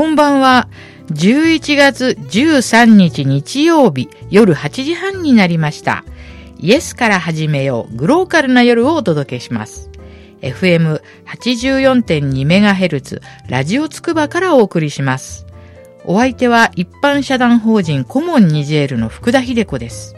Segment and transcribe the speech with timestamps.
[0.00, 0.70] こんばんは。
[1.08, 6.06] 11月13日日曜日夜8時半になりました。
[6.58, 9.90] イエスから始めようグローカルな夜をお届けします。
[10.40, 15.44] FM84.2MHz ラジオつくばからお送りします。
[16.06, 20.16] お相手は一般社団法人コモンニジェールの福田秀子です。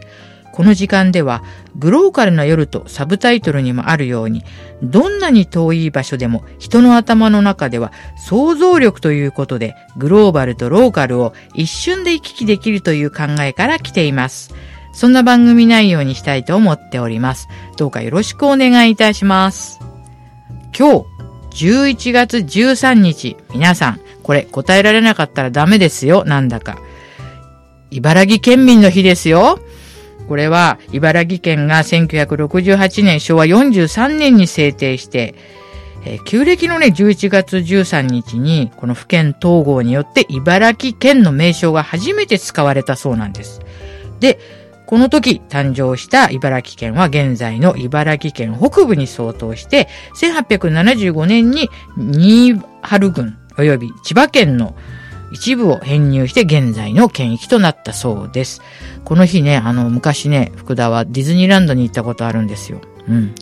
[0.53, 1.43] この時間では、
[1.77, 4.45] グローカルな夜とサブタイトルにもあるように、
[4.83, 14.55] どんなに遠い場所でも人の頭の中では想像力ということで、グローバルとローカルを一瞬で行き来できるという考えから来ています。
[14.93, 17.49] そんな番組内容にしたいと思っております。
[17.79, 19.81] どうかよろしくお願いいたします。
[20.79, 21.07] 今日、
[21.53, 26.79] 11月13日、皆さん、これ答えられなかったらダメですよ、なんだか。
[27.91, 29.59] 茨城県民の日ですよ。
[30.29, 35.35] これは茨城県が1968年昭和43年に制定して、
[36.05, 43.61] えー、旧暦のね、11月13日に、この府県統合によって茨城県の名称が初めて使われたそうなんです。
[44.21, 44.39] で、
[44.87, 54.77] この時誕生した茨城県は現在の茨城県北部に相当して、1875年に新春郡及び千葉県の
[55.33, 58.63] 一部を編入して現在の県域となったそうです。
[59.05, 62.81] この日ね、あの、昔ね、福田はディズニーランドに行ったことあるんですよ。
[63.09, 63.35] うん。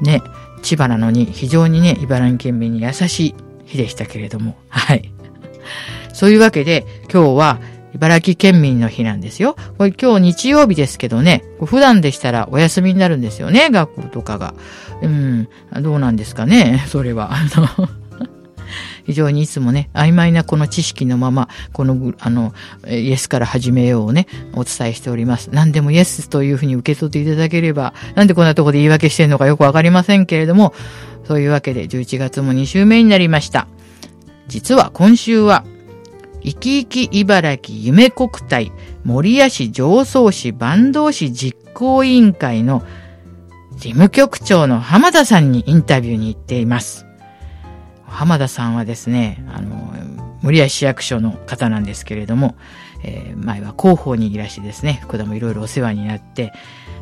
[0.00, 0.22] ね、
[0.62, 4.56] 千葉なのに非常にね、茨城県民に優しい日でしたけれども。
[4.68, 5.10] はい。
[6.12, 7.60] そういうわけで、今日は
[7.94, 9.56] 茨城県民の日なんですよ。
[9.78, 14.54] これ今日日曜日ですけどね、普段でしたらお休みになるんですよね、学校とかが。
[15.00, 15.48] うん、
[15.80, 17.30] どうなんですかね、それは。
[17.32, 17.46] あ
[17.78, 18.01] の
[19.12, 22.54] 非常にいつもね、曖昧なこの知識のまま、この、あの、
[22.88, 25.50] イエスから始めようをね、お伝えしております。
[25.52, 30.72] 何でもイエスというふうに受け取っていただければ、なんでこんなとこで言い訳してるのかよくわかりませんけれども、
[31.28, 33.66] そういうわけで11月も2週目になりました。
[34.48, 35.64] 実は今週は、
[36.42, 38.72] 生き生き茨城夢国体
[39.04, 42.82] 森谷市上層市坂東市実行委員会の
[43.76, 47.06] 事務局長の浜田さんにインタビューに行っています。
[48.12, 49.92] 浜田さんはですね、あの、
[50.42, 52.56] 森谷市役所の方なんですけれども、
[53.04, 56.52] えー、前は広報にいらしてですね、福田もいろいろお世話になって、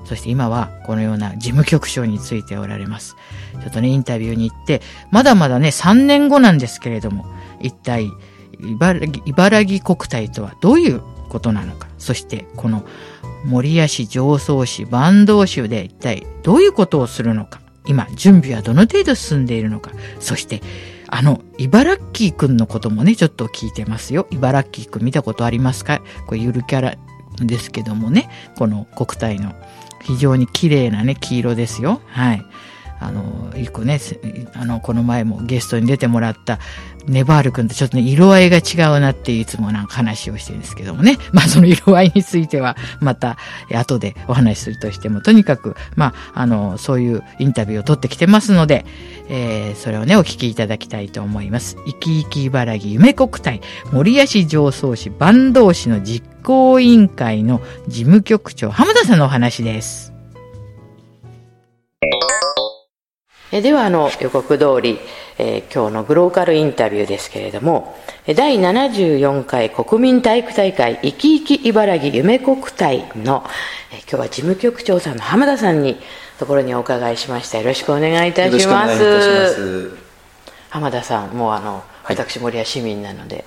[0.05, 3.17] そして今はこのような事務局長についておられます。
[3.61, 7.27] ちょっとね、インタビューに行って、まだまだね、3年後なんですけれども、
[7.61, 8.11] 一体、
[9.27, 12.85] 茨城国体とはどういうことなのか、そしてこの
[13.45, 20.63] 森谷市、上層市、坂東市で一体どういうことをするのか、今、準備はどの程度進んでいるのか、そして
[21.13, 24.29] あの、茨城くんのこともね、ちょっと聞いてますよ。
[24.31, 26.01] 茨城くん見たことありますか？
[26.27, 26.97] これゆるキャラ
[27.39, 29.55] ですけどもね、この国体の
[30.03, 32.01] 非常に綺麗なね、黄色ですよ。
[32.07, 32.45] はい。
[33.01, 33.99] あの、一個ね、
[34.55, 36.59] あの、この前もゲストに出てもらった
[37.07, 41.17] ネバール君とちょっとね、色合いが違うなっていつもなんか話をしてるんですけどもね。
[41.33, 43.39] まあその色合いについてはまた
[43.75, 48.85] 後でお話しするとしても、とにかく、まあ、あの、そういうインタビューを取ってきてますので、
[49.29, 51.77] えー、それをね、お聞きいただきたいと思います。
[51.87, 53.61] 生き生き茨城夢国体、
[53.93, 60.13] 森谷市上層市坂東市の実行委員会の事務局長、浜田さんのお話です。
[63.53, 65.01] えでは、あの、予告通り、
[65.37, 67.97] えー、今日のグローカルインタビューですけれども、
[68.37, 73.45] 第74回国民体育大会生き生き茨城夢国体の、
[73.93, 75.99] えー、今日は事務局長さんの浜田さんに
[76.39, 77.59] ところにお伺いしました。
[77.59, 79.97] よろしくお願いいたします。
[80.69, 83.45] 浜田さん、もうあの、私守谷市民なので、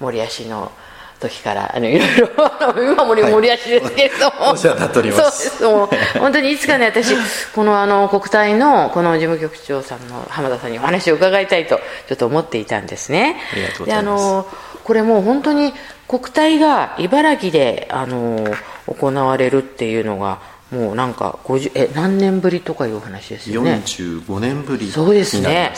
[0.00, 0.72] 守谷市の
[1.22, 2.28] 時からあのいろいろ
[2.92, 5.50] 今も森足ですけれども、はい、お世話になっております。
[5.58, 6.12] そうです。
[6.14, 7.14] もう本当にいつかね 私
[7.54, 13.40] このあの国体のこの事務局長さんの浜田さんにお話を伺いたいとちょっと思っていたんですね。
[13.52, 14.24] ありがとうございます。
[14.24, 14.46] あの
[14.84, 15.72] これもう本当に
[16.08, 18.44] 国体が茨城であの
[18.86, 20.38] 行われるっていうのが
[20.72, 23.82] もうなんか50え何年ぶりとかいうお話ですよね。
[23.84, 25.72] 45年ぶりそうですね。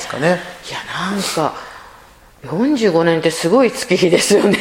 [0.68, 0.78] いや
[1.10, 1.54] なんか
[2.46, 4.58] 45年ってすごい月日ですよね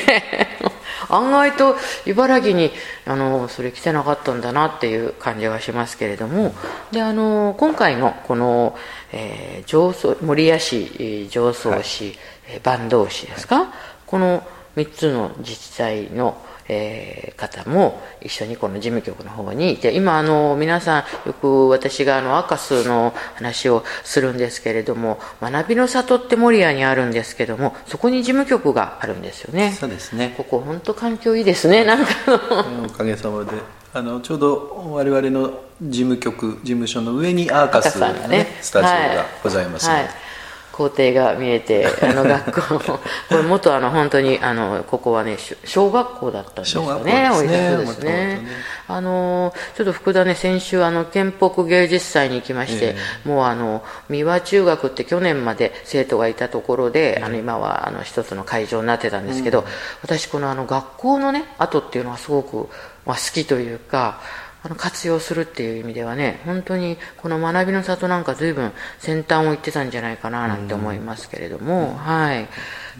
[1.09, 2.71] 案外と茨城に
[3.05, 6.53] あのそれ来てなかったんだなっていう感じがしますけれども。
[6.91, 8.77] であの今回のこの、
[9.11, 12.17] えー、上層守谷市上層市、
[12.47, 13.67] はい、坂東市ですか、はい、
[14.05, 14.44] この
[14.75, 16.38] 3つの自治体の
[16.68, 29.71] えー、方も一緒にこの事務局の方にいて今あの皆さんよく私があのアカスの話をするんですけれども学びの里って守谷にあるんですけどもそこに事務局があるんですよね。
[29.71, 30.33] そうですね。
[30.38, 31.83] ここ本当環境いいですね。
[31.86, 32.12] なんか
[32.86, 33.51] おかげさまで。
[33.95, 40.22] あのちょうど我々の事務局事務所の上にアーカスのね、ね、スタジオがございますので、はいはい
[40.73, 42.99] 校庭が見えて あの学校こ
[43.29, 48.11] れ元あの本当にあのここはね小学校だったんですよね小学校ですねですね。
[48.11, 48.47] ね
[48.87, 59.63] あのちょっと福田ね先週あの県北芸術祭に行きまして、もうあの三輪中学って去年まで生徒がいたところで、あの今はあの一つの会場になってたんですけど、
[60.01, 62.69] 私このあの学校のね後っていうのはすごく、
[63.05, 64.19] まあ、好きというか
[64.63, 72.48] あの活用するっていう意味ではね本当にこの学びの里なんか随分先端を行ってたんじゃないかななんて思いますけれども、はい。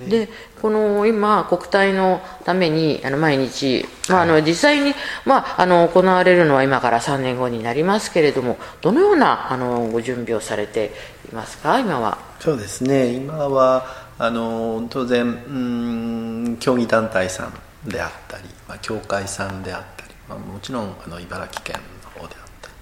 [0.10, 0.28] で
[0.60, 4.94] この今国体のためにあの毎日、まあ、あの実際に、
[5.24, 10.92] まあ、あの行われるのは今から3年後になりますけれどもどのようなあのご準備をされて
[11.32, 12.18] いますか今は？
[12.40, 13.14] そうですね。
[13.14, 13.86] 今は
[14.18, 17.52] あの当然うん競技団体さ
[17.86, 22.74] んであったり、まあ、協会さんであったり、まあ、もちろんあの茨城県の方であったり、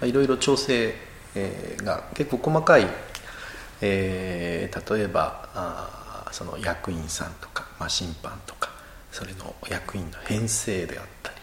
[0.00, 0.94] まあ、いろいろ調整、
[1.34, 2.86] えーが結構細かい、
[3.80, 8.70] えー例えばあーその役員さんとか、まあ、審判とか
[9.10, 11.36] それの役員の編成であったり、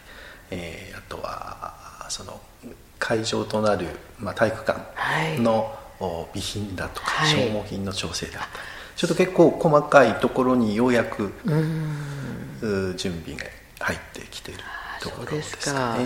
[0.52, 2.40] えーあとはその
[2.98, 3.86] 会場となる、
[4.18, 7.30] まあ、体育館の、お備品だとか、はい。
[7.30, 8.52] 消耗品の調整であったり
[8.96, 11.32] ちょっと結構細かいところにようやく
[12.62, 13.44] う準備が
[13.80, 14.60] 入ってきている
[15.00, 15.96] ところでそうですすか。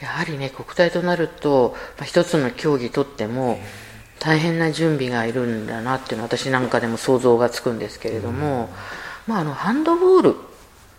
[0.00, 3.58] やはりね国体となると、まあ、一つの競技とっても
[4.18, 8.68] 大変な準備がいるんだなっていうのは私なんかでも想像がつくんですけれども、
[9.26, 10.34] まあ、あのハンドボール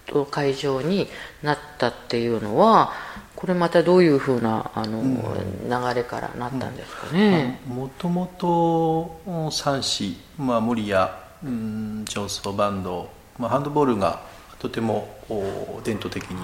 [0.07, 1.07] と会場に
[1.43, 2.91] なったっていうのは
[3.35, 11.09] これまたどういうふうなあの、流れからなったんですかね、もともと三市、まあ、守谷
[11.43, 14.21] うん上層バンド、まあ、ハンドボールが
[14.59, 16.37] とてもお伝統的に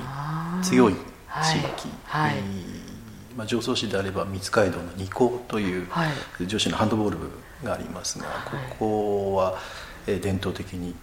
[0.64, 2.42] 強い地域、はいはい。
[3.36, 6.06] まあ、上層市であれば三街道の二高というは
[6.40, 6.46] い。
[6.46, 7.30] 女子のハンドボール部
[7.64, 9.58] がありますが、ここは
[10.06, 10.94] えー伝統的に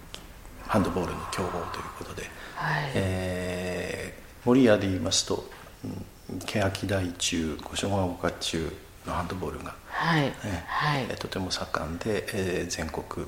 [0.66, 2.22] ハンドボールの強豪ということで、
[2.54, 2.90] はい。
[2.94, 5.44] えー守谷で言いますと、
[5.84, 8.72] うん、欅台中五所川丘中
[9.06, 10.32] のハンドボールが、はいえー
[10.66, 13.26] はいえーとても盛んで、えー全国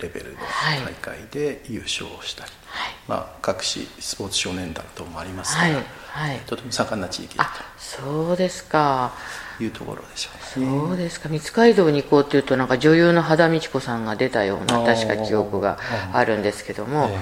[0.00, 0.80] レベルのはい。
[0.84, 2.92] 大会で優勝をしたり、はい。
[3.08, 5.72] まあ、各市スポーツ少年団等もありますかはい。
[5.72, 6.38] ら、はい。
[6.46, 9.12] とても盛んな地域だあそうですか。
[9.58, 10.86] というところでしょうね。
[10.86, 11.28] そうですか。
[11.28, 15.78] 三街道に行こうっていうとなんか女優の羽田美智子さんが出たような確か記憶が
[16.12, 17.16] あるんですけども、え。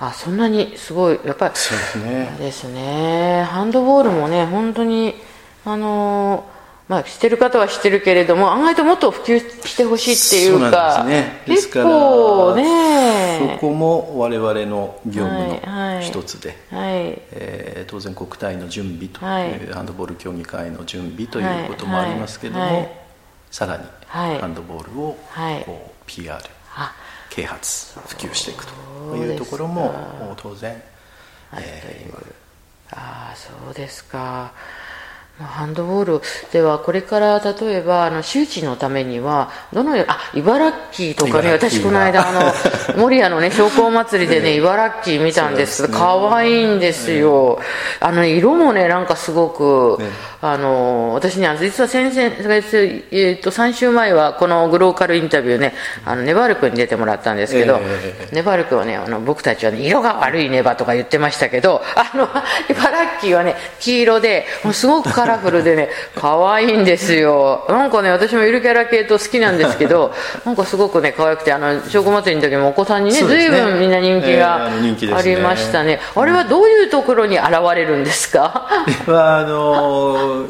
[0.00, 1.52] あそんなにすごいやっぱり。
[1.54, 2.36] そうですね。
[2.38, 3.44] ですね。
[3.44, 5.14] ハンドボールもね本当に
[5.64, 6.53] あのー
[6.88, 11.42] まあ知ってる方は知ってるけれども案外ともっと普及してほしいっていうかそうなんですね。
[11.46, 13.54] です結から構ね。
[13.56, 15.94] そこも我々の業務はいはい。
[15.96, 17.18] の一つで、はい。
[17.32, 19.48] えー当然国体の準備と、はい。
[19.50, 22.72] えーハンドボール競技会の準備ということもありますけども、はい。
[22.74, 22.92] はい。
[23.50, 24.38] さらにはい。
[24.40, 25.62] ハンドボールをはい。
[25.64, 26.38] こう PR
[26.76, 26.92] あ。
[27.30, 30.80] 啓発普及していくというところも当然、
[31.56, 32.34] えー
[32.96, 34.18] ああそうですか。
[34.18, 34.83] まあ
[35.38, 36.20] ハンドボール。
[36.52, 42.52] ではこれから例えばあの周知のためにはどのようあ茨城とかね私この間あの
[43.02, 45.88] 守谷のね商工祭りでね茨城見たんです。
[45.88, 47.58] 可愛いんですよ。
[47.98, 50.34] あの色もねなんかすごくね。
[50.46, 55.72] あの私ね実は先々月、えー、と3週前はこのグローカルインタビューね
[56.04, 62.28] あのネバール君に出てもらったんですけど、えネバール君はねあの僕たちはね色が悪いネバとか言ってましたけどあの
[62.68, 67.64] 茨城はね黄色でもうすごくカラフルでね可愛いんですよ。
[67.68, 70.12] なんかね私もゆるキャラ系と好きなんですけど
[70.44, 73.26] なんかすごくね可愛くてあの証拠祭りの時もお子さんにねね。
[73.26, 78.68] 随分みんな人気えーがありましたね,、あれはどういうところに現れるんですか？
[79.08, 80.44] あの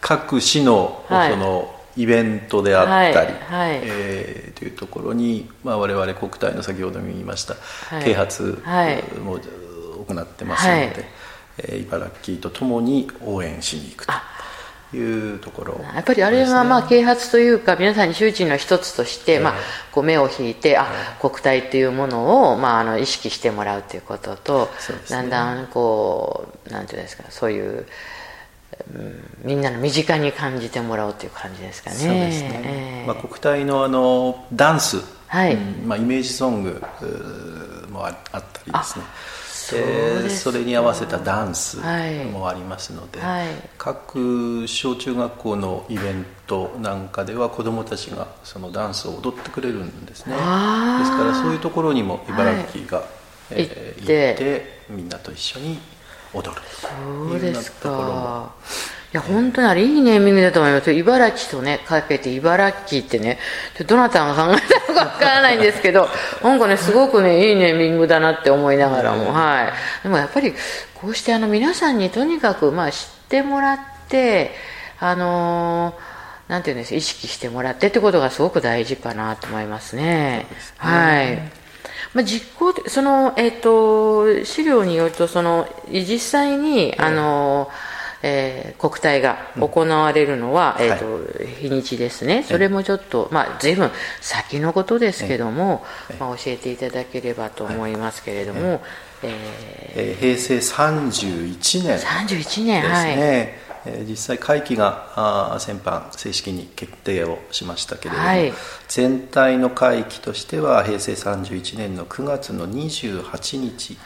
[0.00, 1.30] 各市の,、はい。
[1.30, 3.70] そのイベントであったり、はい。
[3.70, 3.80] はい。
[3.84, 7.54] えーというところに、まあ、我々国体の先ほども言いました、
[7.94, 8.04] はい。
[8.04, 9.02] 啓発はい。
[9.20, 9.38] も
[10.06, 11.04] 行ってますので、
[11.58, 14.12] 茨城とともに応援しに行くと
[14.96, 15.80] いうところ。
[15.94, 19.54] やっぱりあれはまあ啓発というか皆さんに周知の一つとして、まあ、
[19.92, 20.86] こう目を引いてあ
[21.20, 24.68] 国体っていうものを、まあ、あの意識してもらうということと、
[25.08, 27.86] だんだんこうなんていうんですかそういう、
[28.94, 31.96] うんみんなの身近に感じてもらおうという感じですかね。
[31.96, 33.06] そうですね、ええ。
[33.06, 34.98] まあ、国体のあのダンス、
[35.28, 35.54] はい。
[35.54, 36.82] うんまあ、イメージソング
[37.90, 39.04] もああったりですね
[39.66, 43.48] そうえーですかそれに合わせたダンスはいもありますので、はい。
[43.76, 50.34] 各小中学校のイベントなんかでは子どもたちがそのダンスを踊ってくれるんですね。
[50.34, 53.04] ですからそういうところにも茨城が、
[53.50, 54.76] えー行って。
[54.88, 55.78] みんなと一緒に
[56.32, 56.62] 踊る。
[56.80, 58.54] というようなところもか
[59.12, 60.92] や本当にあれいいネーミングだと思います。
[60.92, 63.38] 茨城とねかけて茨城ってね
[63.86, 66.08] どなたが考えたのかわからないんですけど
[66.42, 69.72] なんかねすごくねいいネーミングだなって思いながらも、はい。
[70.02, 70.54] でもやっぱり
[70.94, 74.54] こうしてあの皆さんにとにかくまあ知ってもらって
[74.98, 76.16] あのー
[76.48, 80.46] なんていうんです意識してもらってってことがすごく大事かなと思いますね。
[80.76, 81.38] はい。
[82.14, 87.95] まあ、実行でその、えっ、と、資料によると、その、実際に、あの、えー
[88.78, 91.20] 国体が行われるのは、えっ、と、
[91.60, 92.42] 日にちですね。
[92.42, 93.90] それもちょっと、まあ、随分
[94.20, 95.84] 先のことですけども、
[96.18, 98.82] まあ、教えていただければと思いますけれども、
[99.22, 99.34] え
[99.94, 103.16] えー平成31年ー、31年、ですはい。
[103.16, 108.52] ね、えー実際会期が先般正式に決定をしましたけれども、はい。
[108.88, 113.96] 全体の会期としては平成31年の9月の28日、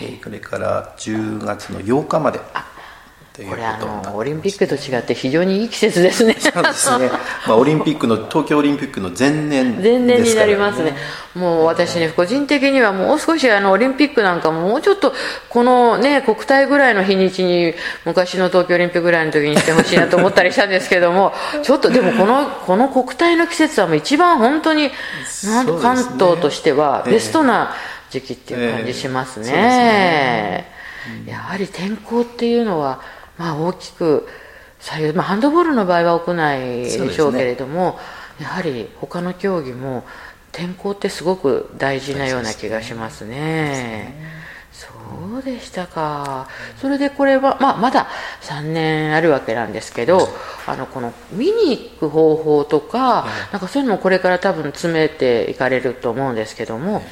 [0.00, 2.40] えーそれから10月の8日まで
[3.36, 6.36] これあの、オリンピックと違って非常にいい季節ですね。
[6.38, 7.10] そうですね、
[7.48, 10.94] まあ、オリンピックの東京オリンピックの前年前年になりますね。
[11.34, 15.12] もう私ね個人的にはもう少しあのオリンピックなんかももうちょっと
[15.48, 17.74] このね国体ぐらいの日にちに
[18.04, 24.92] 昔の東京オリンピックぐらいの時にしてほしいなと思ったりしたんですけども ちょっとでもこのこの国体の季節はもう一番本当に
[25.44, 27.12] なんと関東としてはええ。
[27.14, 27.74] ベストな
[28.10, 30.70] 時期っていう感じしますね,、ええ。
[31.08, 31.32] そうですね。
[31.32, 33.00] やはり天候っていうのは
[33.38, 34.26] まあ大きく
[34.80, 37.98] 左右、まあ、ハンドボールの場合は屋内でしょうけれども、
[38.40, 40.04] やはり他の競技も
[40.52, 44.14] 天候ってすごく大事なような気がしますね。
[44.72, 44.88] そ
[45.38, 46.48] うでしたか。
[46.80, 48.08] それでこれは、まあ、まだ
[48.42, 50.28] 3年あるわけなんですけど、
[50.66, 57.02] あの、この見に行く方法とか、なんかそういうのもこれから多分詰めていかれると思うんですけども、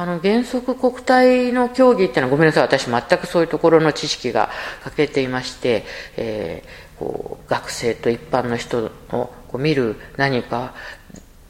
[0.00, 4.48] あの原則国体の競技っていうのはごめんなさい私全くそういうところの知識が
[4.84, 5.84] 欠けていまして、
[6.16, 10.74] えーこう学生と一般の人をこう見る何か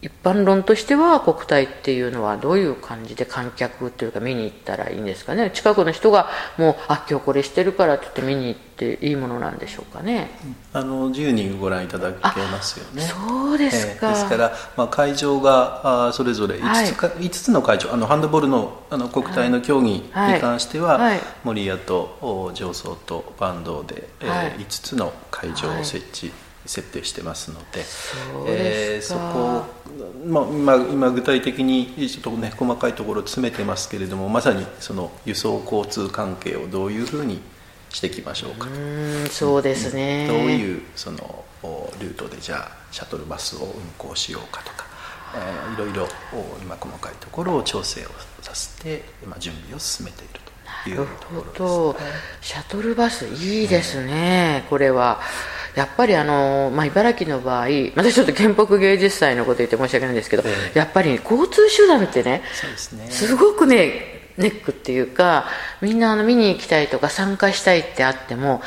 [0.02, 5.50] 一般論としては国体っていうのはどういう感じで観客というか見に行ったらいいんですかね？
[5.50, 10.30] 近くの人がもうあ今日これしてるからって言って見に行っていいものなんでしょうかね？
[10.72, 13.02] あの自由にご覧いただけますよね。
[13.02, 20.40] そうですか、えーですから、まあ、会場があーそれぞれ5つか、5つの会場あのハンドボールのあの国体の競技にはい。
[20.40, 21.20] 関しては、はい。
[21.44, 24.52] 守谷とお上層と坂東で、えーはい。
[24.60, 26.32] 5つの会場を設置、
[26.66, 29.64] 設定してますのでそうえそこ、
[30.26, 37.40] まあ、今今具体的にちょっとね細かいところを詰めてますけれどもまさにその輸送交通関係をどういうふうに
[37.92, 44.86] していきましょうかうそうですね、どういうそのおルートでじゃあシャトルバスを運行しようかとか、
[45.34, 48.08] えーいろいろお今細かいところを調整を
[48.42, 50.40] させて今準備を進めている
[50.84, 51.96] というとほころど、
[52.40, 55.20] シャトルバスいいですね、これは
[55.74, 62.42] やっぱりあの、まあ、茨城の場合私ちょっと県北芸術祭のこと言って申し訳ないんですけど、えやっぱり交通手段ってね
[62.92, 63.10] ね。
[63.10, 65.46] すごくねネックっていうか
[65.80, 68.62] みんなあの見に行きたいとか参加したいってあっても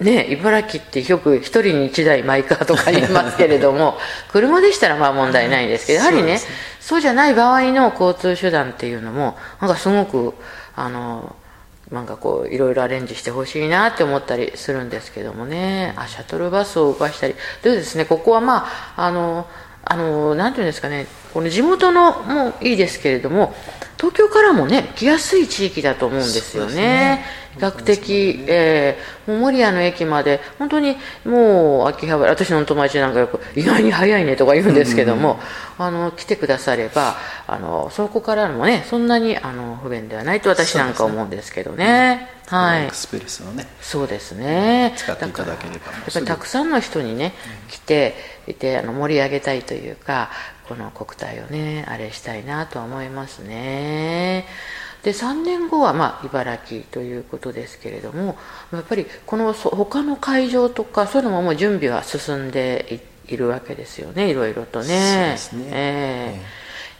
[0.00, 3.98] ね茨城ってよく一人に一台マイカーとか言いますけれども
[4.30, 6.40] 車でしたらまあ問題ないんですけどやはりねね。
[6.80, 10.34] そうじゃない場合の交通手段っていうのもなんかすごく
[10.76, 11.34] あの
[11.90, 15.92] なんかこういろいろアレンジしてほしいなって思ったりするんですけどもね。
[15.96, 17.34] あシャトルバスを動かしたり。
[17.62, 18.04] でですね。
[18.04, 19.46] ここはまああの
[19.84, 21.06] あのなんていうんですかね。
[21.32, 23.54] この地元のもいいですけれども
[23.96, 26.74] 東京からもね来やすい地域だと思うんですよね。
[26.74, 27.24] ね。
[27.54, 35.40] 比較的、えーもう守谷の駅まで本当にもう秋葉原私の友達なんかよく意外に早いねとか言うんですけども、
[35.78, 42.90] あの来てくださればあのそこからもねそんなにあの不便ではないと私なんか思うんですけどねはい。
[42.92, 44.94] スペースをね、そうですね。
[44.96, 47.32] 使っていただければやっぱりたくさんの人にね、
[47.68, 48.14] 来て
[48.46, 50.30] いてあの盛り上げたいというか
[50.68, 54.46] この国体をねあれしたいなとは思いますね。
[55.02, 58.38] で3年後はまあ茨城ということですけれども
[58.72, 65.38] やっぱりこのそ他の会場とかそういうのももう準備は進んでいいるわけですよねいろいろとね。
[65.38, 65.68] そうですね。
[65.70, 66.40] え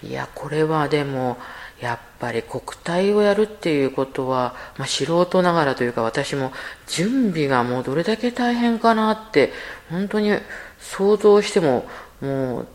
[0.04, 0.06] え。
[0.06, 1.38] いやこれはでも
[1.84, 6.52] やっぱり国体をやるっていうことは、まあ、素人ながらというか私も
[6.88, 9.52] 準備がもうどれだけ大変かなって
[9.90, 10.30] 本当に
[10.78, 11.86] 想像しても
[12.20, 12.66] もう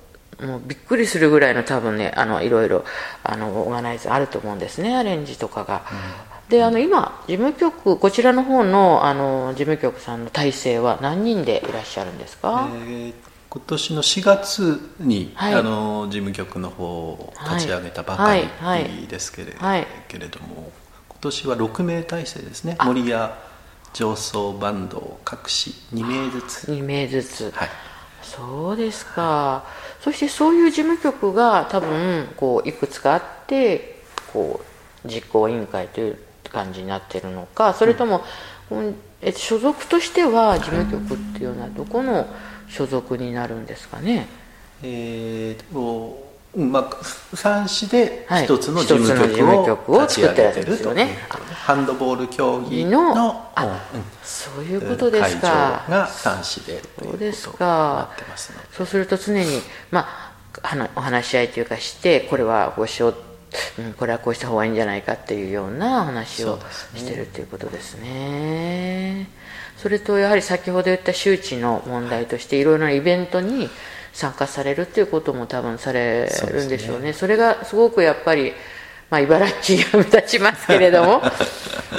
[0.46, 2.86] もうびっくりするぐらいの多分ねあのいろいろ
[3.24, 5.84] あのオーガナイズあると思うんですねアレンジとかが。
[6.48, 15.54] であの今事務局こちらの方のあの事務局さんの体制は何人でいらっしゃるんですか、えー今年の4月に、はい。
[15.56, 18.46] あの事務局の方を立ち上げたばかはい。
[18.62, 18.84] はい。
[18.84, 19.88] りですけれ,、はい。
[20.08, 20.72] けれども
[21.10, 22.76] 今年は6名体制ですね。
[22.78, 22.86] あ。
[22.86, 23.32] 森谷
[23.94, 26.72] 上層バンドを各市2名ずつ。
[26.72, 27.70] 2名ずつ、はい。
[28.22, 29.64] そうですか。
[30.02, 34.62] そしてそういう事務局が多分こういくつかあってこ
[35.04, 36.20] う実行委員会という
[36.52, 38.24] 感じになってるのかそれとも、
[38.70, 38.96] うん。
[39.22, 42.26] え所属としては事務局っていうのはどこの
[42.70, 44.28] 所属になるんですかね。
[44.82, 48.46] えーとうんまあ、三市ではい。
[48.46, 51.18] 一つの事務局局をを立ち上げてるとね
[51.54, 53.52] ハンドボール競技のの
[54.24, 58.10] そういうことです会か場が三市でそうですか。
[58.72, 59.46] そうすると常に、
[59.92, 60.08] ま
[60.64, 63.16] あ、はなお話し合いというかしてこれはこうしよう、
[63.80, 66.58] うん、これはこうした方がいいんじゃないかっていうような話を
[66.96, 69.30] してるということですね
[69.82, 72.64] それとやはり先ほど言った周知の問題としてい。
[72.64, 73.70] ろいろなイベントに
[74.12, 77.14] 参加されるということも多分されるんでしょうね。
[77.14, 78.54] それがすごくやっぱり
[79.10, 81.22] まあ、茨城が目立ちますけれども。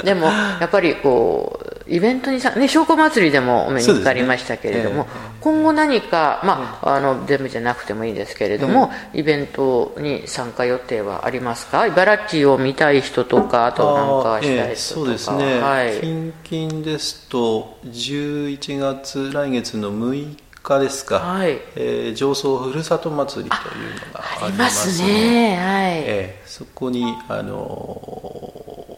[0.03, 11.87] でもやっぱりこうイベントにさね証拠祭りでもお目にかかりましたけれども、そうですね今後何か、まあ、あの全部じゃなくてもいいですけれども、イベントに参加予定はありますか？
[11.87, 20.37] 茨城を見たい人とかあとなんかしたい人とか、そうですね、はい、近々ですと11月来月の6日
[20.79, 21.59] ですか、はい。
[21.75, 23.59] えー上層ふるさと祭りとい
[23.91, 25.57] うのがあありりまますすのでね。
[25.57, 26.03] はい、え
[26.39, 28.97] えそこにあの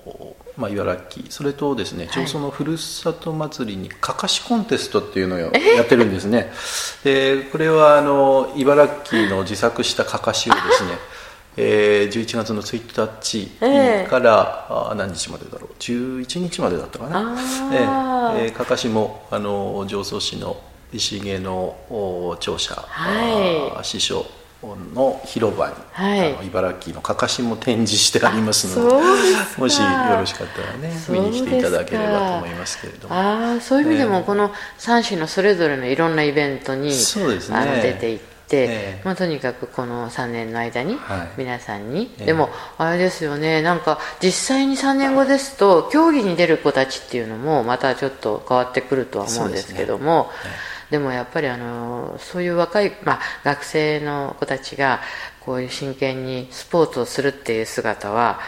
[0.58, 2.24] ーまあ、茨城それとですねはい。
[2.24, 6.51] 上層のふるさと祭りにかかしコンテストっていうのをやってるんですね。
[7.03, 10.91] でこれはあの茨城の自作したかかしをですね
[11.55, 14.10] えー、11月の1日ええ。
[14.10, 17.20] から、あ何日までだろう？11日までだったかな？
[17.20, 18.39] あー。
[18.39, 20.58] えええーかかしもあの常総市の
[20.94, 23.86] 石毛のお庁舎、はい。
[23.86, 24.26] 師匠
[24.94, 26.34] の広場に、はい。
[26.34, 28.96] あの茨城のかかしも展示してありますので
[29.58, 33.16] もしよろしかったらね見に来ていただければと思いますけれども。
[33.16, 34.10] ああそういう意味でええ。
[34.10, 37.58] もこの3種のそれぞれのいろんなイベントに、そうですね。
[37.58, 38.68] あの出ていって、え
[39.00, 39.02] え。
[39.04, 41.30] まあ、とにかくこの3年の間にはい。
[41.38, 42.26] 皆さんに、ええ。
[42.28, 54.99] でもあれですよねなんか実際に3年後ですと競技に出る子たちっていうのもまたちょっと変わってくるとは思うんですけどもそうでもやっぱりあのそういう若い、まあ、学生の子たちが
[55.39, 58.39] こういう真剣にスポーツをするっていう姿は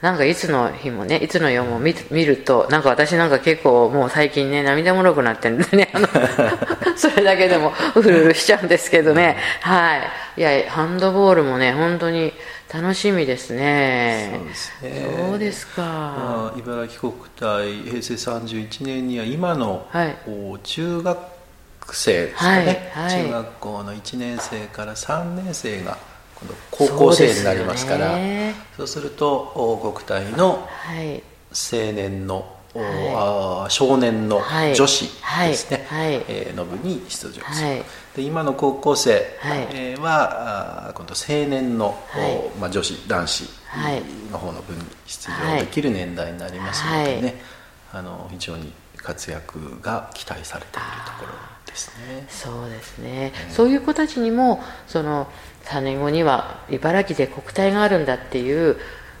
[0.00, 5.90] なんかいつの日もねいつの夜も見見るとなんか私なんか結構もう最近ね涙もろくなってるんでね。
[5.92, 6.08] あの
[6.96, 9.36] それだけでもうるうるしちゃうんですけどね。
[9.60, 10.40] はい。
[10.40, 12.32] いやハンドボールもね本当に
[12.72, 14.30] 楽しみですね。
[14.32, 15.16] そうですね。
[15.18, 20.16] そうですか、まあ、茨城国体平成31年には今の、はい。
[20.26, 21.39] お中学
[21.94, 23.24] 生ですかね、はいはい。
[23.24, 25.96] 中学校の1年生から3年生が
[26.40, 28.12] 今度高校生になりますから。
[28.12, 28.54] そうね。
[28.86, 31.22] するとお国体のはい。
[31.52, 34.74] 青年の、おはい少年のはい。
[34.74, 35.10] 女子
[35.48, 36.24] ですね、はいはい。
[36.28, 37.82] えーの部に出場する、はい。
[38.16, 39.38] で今の高校生
[40.00, 41.98] は今度青年の、
[42.60, 44.02] まあ、女子男子はい。
[44.32, 47.34] の方の部に出場できる年代になりますのでね、はい。
[47.92, 51.32] あの非常に活躍が期待されているところ
[51.66, 52.26] ですね。
[52.28, 55.28] そうですね、そういう子たちにもその
[55.64, 58.76] 3年後には茨城で国体があるんだっていう、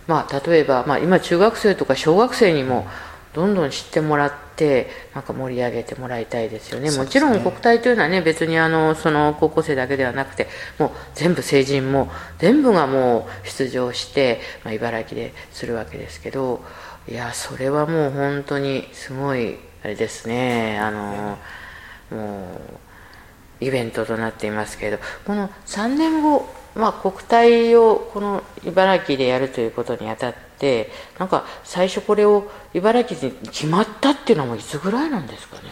[0.06, 2.86] まあ、例えば、まあ、今中学生とか小学生にも
[3.32, 6.90] どんどん知ってもらってなんか盛り上げてもらいたいですよね。
[6.90, 6.96] ね。
[6.96, 16.60] もちろん国体というのはね別にあのその高校生だけではなくてもう全部成人も全部がもう出場して、まあ、茨城でするわけですけど
[17.08, 20.78] いやそれはもう本当にすごいあれですね。
[20.78, 21.38] あの
[22.10, 22.60] も
[23.60, 24.98] うイベントとなっていますけれど。
[25.26, 35.62] この3年後、まあ、国体をこの茨城でやるということにあたってなんか最初これを茨城に決まったっていうのはもいつぐらいなんですかね？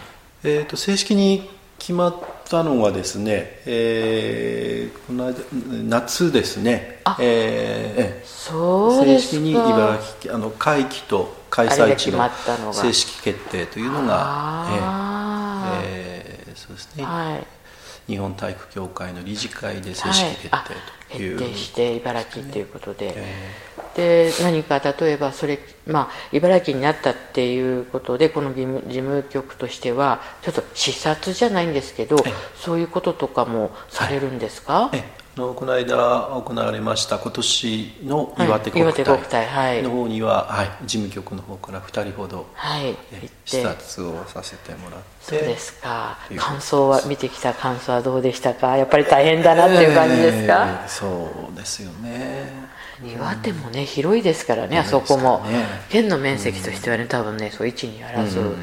[0.44, 2.14] えー、と正式に決まっ
[2.48, 5.34] たのがですね、えーこの間
[5.98, 7.00] 夏ですね。
[7.04, 12.30] あ、えーえそう正式に茨城あの会期と開催地の
[12.72, 17.57] 正式決定というのが、えーえーそうですね、はい
[18.08, 20.50] 日本体育協会の理事会で正式決定
[21.12, 23.68] という、あ決定して茨城ということで、え
[23.98, 39.06] で何か例えばそれ、まあ、茨城になったっていうことでこの事務局としてはちょっと視察じゃないんですけどえそういうこととかもされるんですか、えあのこの間行われました今年のはい岩手国体
[39.46, 39.76] はい。
[39.80, 43.30] 体の方には、はい事務局の方から2人ほど、はい、え行って。
[43.44, 45.06] 視察をさせてもらって。
[45.22, 46.18] そうですか。
[46.36, 48.76] 感想は見てきた感想はどうでしたか？
[48.76, 52.68] やっぱり大変だなっていう感じですか、えーそうですよね。
[53.04, 55.64] 岩手もね広いですからね、あそこも、ね。
[55.88, 58.56] 県の面積としてはね多分ねそう一に争う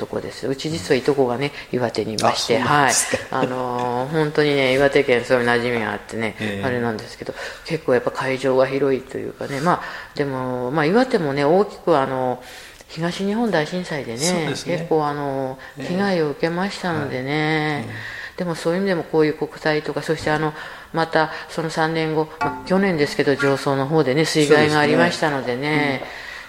[0.00, 0.48] とこです。
[0.48, 2.92] うち実はいとこがね岩手にいましてはい。
[3.30, 7.34] あの本当にね岩手県そういう馴染みがあってね、えー、あれなんですけど
[7.66, 9.60] 結構やっぱ会場が広いというかね。
[9.60, 9.82] まあ
[10.14, 12.42] でも、まあ、岩手もね大きくあの
[12.88, 17.96] 東日本大震災でね、ね、結構あの被害を受けましたのでね、はい。
[18.38, 20.54] でもそういう意味でもこういう国体とかそしてあの
[20.94, 26.02] またその3年後、まあ、去年ですけど上層の方でね水害がありましたのでね、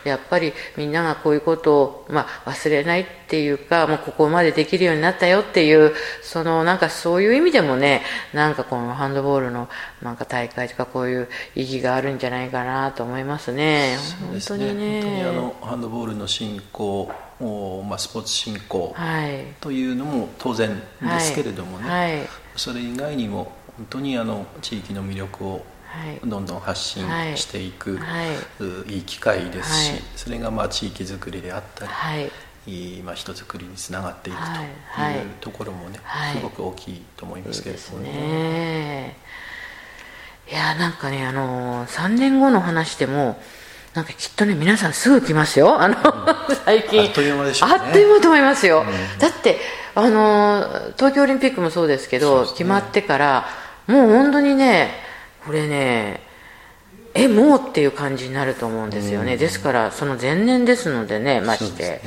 [0.03, 8.01] やっぱりみんながこういうことを、まあ、忘れないっていうかもうここまでできるようになったよっていうそのなんかそういう意味でもね
[8.33, 9.69] なんかこのハンドボールの
[10.01, 13.97] なんか大会とかこういう意義があるんじゃないかなと思いますね。
[14.19, 15.01] 本当にね。
[15.01, 17.11] 本当にあのハンドボールの進行
[17.87, 18.95] まあ、スポーツ振興
[19.59, 22.17] というのも当然ですけれどもね、はい。
[22.19, 25.65] はい、それ以外にも本当にあの地域の魅力を
[26.25, 27.99] どんどん発信していく、
[28.87, 28.99] い。
[28.99, 31.85] い機会ですし、それがまあ地域づくりであった
[32.67, 34.43] り、まあ、人づくりにつながっていくと
[35.01, 35.17] い。
[35.17, 35.99] うところもね、
[36.35, 39.17] すごく大きいと思いますけれどもね。
[40.51, 43.39] いやなんかねあの3年後の話でも
[43.93, 45.81] なんかきっとね皆さんすぐ来ますよ。
[45.81, 45.95] あの、
[46.65, 47.01] 最近。
[47.01, 49.57] あっという間でしょう、ね、あっという間と思いますよ、うん、だって
[49.95, 53.45] あの東京オリンピックもそうですけど、ね、決まってから
[53.87, 54.91] もう本当にね
[55.45, 56.21] これね
[57.13, 62.01] えもうっていう感じになると思うんですよね、ですからその前年ですのでねまして、ね、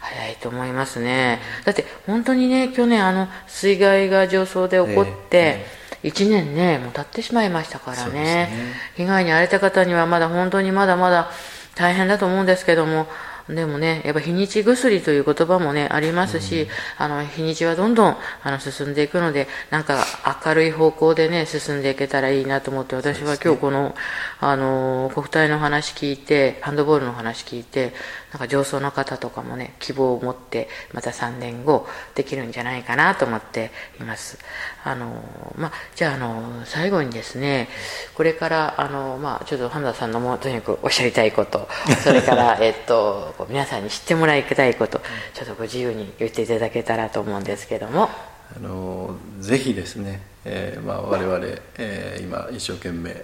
[0.00, 1.40] 早いと思いますね。
[1.64, 8.50] だって本当にね去年あの水害が上層で起こって、えーえー、1年ねもう経ってしまいましたからね、ね、
[8.96, 11.30] 被害に遭われた方にはまだ本当にまだまだ
[11.74, 13.08] 大変だと思うんですけども
[13.48, 20.04] でもね、やっぱ日にち薬という言葉もね、ありますし、うん、あの、日にちはどんどん、あの、進んでいくので、なんか
[20.44, 23.94] 明るい方向でね、進んでいけたらいいなと思って、私は今日この、
[24.40, 27.94] あの、国体の話聞いて、ハンドボールの話聞いて、
[28.36, 33.70] なんか上層の方とかもね、希望を持って、また3年後、できるんじゃないかなと思って
[34.00, 34.38] います。
[34.84, 35.22] あの、
[35.56, 37.68] まあ、じゃあ、あの、最後にですね、
[38.14, 41.68] これから、あの、まあ、ちょっと花田さんのもとにかくおっしゃりたいこと、
[42.02, 45.00] それから、えっと、皆さんに知ってもらいたいこと
[45.34, 48.08] ちょっとご自由に言っていただけたらと思うんですけども
[48.56, 51.38] あのぜひですね、えーまあ、我々、
[51.78, 53.22] えー、今一生懸命、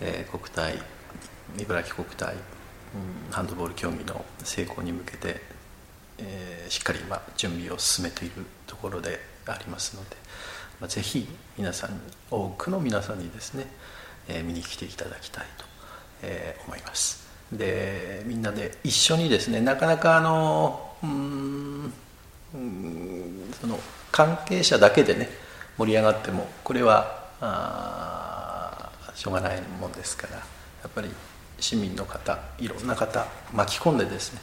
[0.00, 0.82] えー、国体
[1.58, 2.40] 茨城国体、うん、
[3.30, 5.40] ハンドボール競技の成功に向けて、
[6.18, 10.16] えー、しっかり今準備を進めているところでありますので、
[10.80, 11.26] まあ、ぜひ
[11.56, 12.00] 皆さん
[12.30, 13.66] 多くの皆さんにですね、
[14.28, 15.64] えー、見に来ていただきたいと、
[16.22, 17.28] えー、思います。
[17.52, 21.92] でみんなで一緒にですねなかなかあのうん
[23.60, 23.78] その
[24.12, 25.28] 関係者だけでね
[25.76, 30.42] 盛り上がってもこれはあしょうがないもんですからや
[30.86, 31.10] っぱり
[31.60, 34.40] 市民の方いろんな方巻き込んでですね、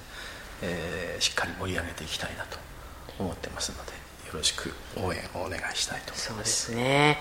[0.62, 2.58] えー、しっかり盛り上げていきたいなと
[3.19, 3.91] 思ってますので
[4.27, 7.17] よろしく応援をお願いしたいとそうですね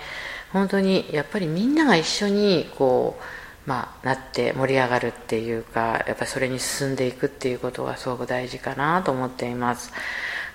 [0.53, 3.23] 本当にやっぱりみんなが一緒にこう
[3.67, 9.91] まあ、なって盛り上がるっていうかやっぱりそれに進んでいくっていうことがすごく大事かなと思っています。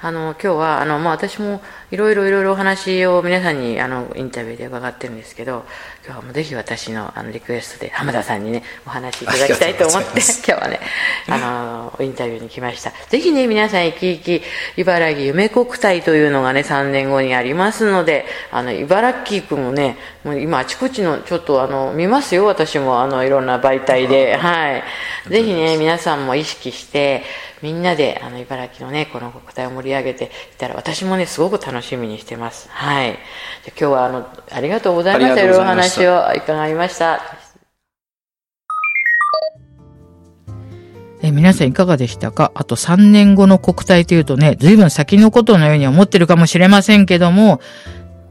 [0.04, 1.62] あの今日はあの、まあ、私も
[1.92, 5.64] いろいろいろいろお話を皆さんにあのインタビューで伺ってるんですけど
[6.04, 10.80] 今日はもうぜひ私のあのリクエストで浜田さんにねお話しいただきたいと思って今日はね
[11.28, 12.92] あのインタビューに来ました。
[13.10, 14.42] ぜひね皆さん生き生き
[14.76, 24.36] 茨城夢国体というのがね3年後にありますのであの茨城区もねもう今あちこちのちょっとあの見ますよ私もあのいろんな媒体で。
[24.36, 24.82] はい。
[25.28, 27.22] ぜひね皆さんも意識して
[27.62, 32.68] みんなであの茨城のねこの国体を盛り上げていったら私もねすごく楽しみにしてます。
[32.70, 33.12] はい。
[33.12, 33.18] じゃ
[33.68, 35.42] 今日はあのありがとうございました。
[35.42, 37.20] いろいろお話を伺いました。
[41.24, 42.50] え皆さんいかがでしたか？
[42.56, 47.60] あと3年後の国体というとね、随分先のことのように思ってるかもしれませんけども、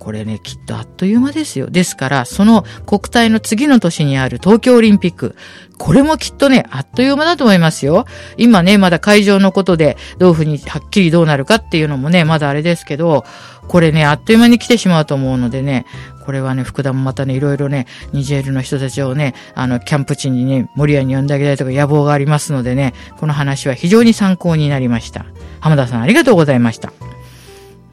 [0.01, 1.69] これね、きっとあっという間ですよ。
[1.69, 5.35] ですから、その国体の次の年にある東京オリンピック、
[5.77, 8.07] これもきっとね、あっという間だと思いますよ。
[8.35, 13.25] 今ね、まだ会場のことで、どういうふうにはっきりどうなるかっていうのもね、まだあれですけど、
[13.67, 15.85] これね、あっという間に来てしまうと思うのでね、
[16.25, 25.27] これはね、福田もまたね、いろいろね、ニジェールの人たちをね、あの、キャンプ地にね、森屋に呼んであげたいとか野望がありますのでね、この話は非常に参考になりました。
[25.59, 26.91] 浜田さんありがとうございました。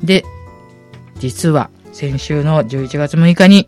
[0.03, 0.25] で、
[1.19, 3.67] 実は、先週の11月6日に、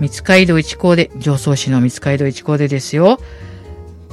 [0.00, 3.20] 三街道一高で、上層市の三街道一高でですよ、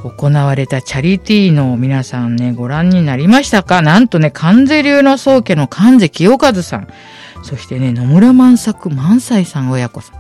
[0.04, 3.82] 行われたチャリティーの皆さんね、ご覧になりましたか？
[3.82, 6.88] なんとね、関税流の宗家の関税清和さん。
[7.42, 10.14] そしてね、野村万作万歳さん親子さ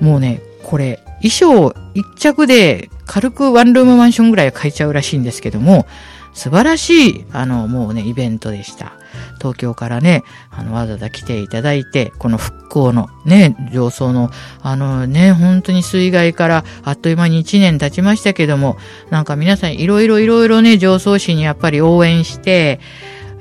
[0.00, 0.04] ん。
[0.04, 5.86] もうね、これ、衣装一着で軽くワンルームマンションぐらい買えちゃうらしいんですけども、
[6.34, 8.94] 素晴らしい、あの、もうね、イベントでした。
[9.38, 14.30] 東京からね、あの、わざわざ来ていただいて、この復興のね、上層の、
[14.62, 18.76] あのね、本当に水害からあっという間に1年経ちましたけども、
[19.10, 22.80] なんか皆さんいろいろいろいろね、上層市にやっぱり応援して、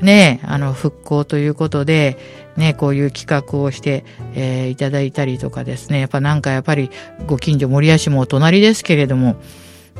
[0.02, 2.18] ね、あの、復興ということで、
[2.56, 6.90] ね、こういう企画をして、えー、いただいたりとかですね、やっぱなんかやっぱり
[7.26, 9.38] ご近所森谷市もお隣ですけれども、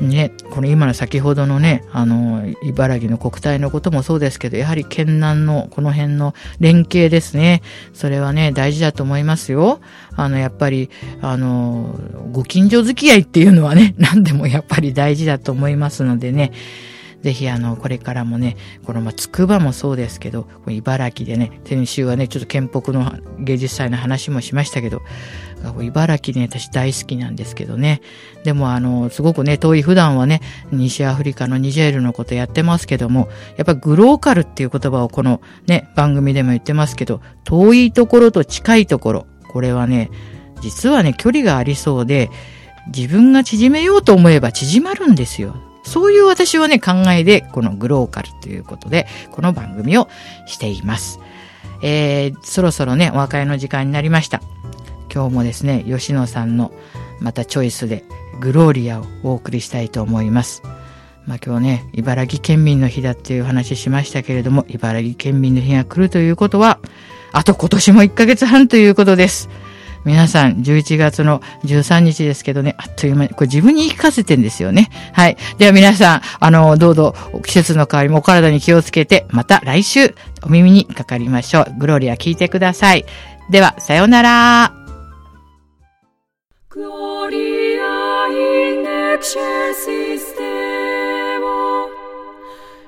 [0.00, 7.62] ね、この今の先ほどのね、あの、茨城の国体のこともそうですけど、やはり県南のこの辺の連携ですね。
[7.92, 9.80] それはね、大事だと思いますよ。
[10.16, 10.88] あの、やっぱり、
[11.20, 11.98] あの、
[12.32, 16.52] ご近所付き合いっていうのはね、 何でもやっぱり大事だと思いますのでね、
[17.22, 25.02] ぜひあの、これからもね、このまあ、つくばもそうですけど、茨城でね、先週はね、ちょっと県北の芸術祭の話もしましたけど、
[25.82, 28.00] 茨城ね、私大好きなんですけどね。
[28.44, 30.40] でもあの、すごくね、遠い普段はね、
[30.72, 40.10] 西アフリカのニジェールのことやってますけども、やっぱグローカルっていう言葉をこのね、番組でも言ってますけど、遠いところと近いところ、これはね、
[40.60, 42.30] 実はね、距離がありそうで、
[42.94, 45.56] 自分が縮めようと思えば縮まるんですよ。
[45.82, 50.08] そういう私はね、考えで、このグローカルということで、この番組を
[50.46, 51.20] しています。
[51.82, 54.42] えー、そろそろね、お別れの時間になりました。
[55.12, 56.72] 今日もですね、吉野さんの
[57.20, 58.04] またチョイスで、
[58.40, 60.62] グローリアをお送りしたいと思います。
[61.26, 66.78] まあ今日ね、茨城県民の日だっていう話しましたけれども、茨城県民の日が来るということは、
[67.32, 69.48] あと今年も1ヶ月半ということです。
[70.04, 74.88] 皆さん、11月の13日ですけどね、あっという間に、これ自分に言い聞かせてんですよね。
[75.12, 75.36] はい。
[75.58, 81.74] では皆さん、あの、どうぞ季節の変わりもお体に気をつけて、また来週お耳にかかりましょう。
[81.78, 83.04] グローリア聞いてください。
[83.50, 84.79] では、さようなら。
[86.80, 87.92] Gloria
[88.30, 91.90] in excelsis Deo,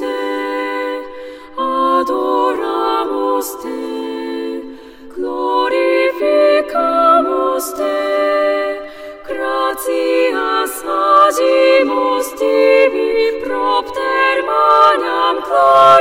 [0.00, 0.20] Te,
[1.58, 4.11] adoramus Te,
[15.54, 15.91] Oh.